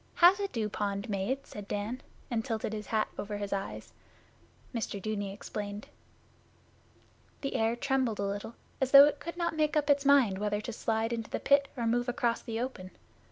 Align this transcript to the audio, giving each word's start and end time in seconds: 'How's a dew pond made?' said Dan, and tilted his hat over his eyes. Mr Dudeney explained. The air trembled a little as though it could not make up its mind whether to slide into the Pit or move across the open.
'How's 0.15 0.39
a 0.39 0.47
dew 0.47 0.67
pond 0.67 1.09
made?' 1.11 1.45
said 1.45 1.67
Dan, 1.67 2.01
and 2.31 2.43
tilted 2.43 2.73
his 2.73 2.87
hat 2.87 3.07
over 3.19 3.37
his 3.37 3.53
eyes. 3.53 3.93
Mr 4.73 4.99
Dudeney 4.99 5.31
explained. 5.31 5.89
The 7.41 7.53
air 7.53 7.75
trembled 7.75 8.17
a 8.17 8.23
little 8.25 8.55
as 8.81 8.89
though 8.89 9.05
it 9.05 9.19
could 9.19 9.37
not 9.37 9.55
make 9.55 9.77
up 9.77 9.91
its 9.91 10.03
mind 10.03 10.39
whether 10.39 10.59
to 10.59 10.73
slide 10.73 11.13
into 11.13 11.29
the 11.29 11.39
Pit 11.39 11.67
or 11.77 11.85
move 11.85 12.09
across 12.09 12.41
the 12.41 12.59
open. 12.59 12.89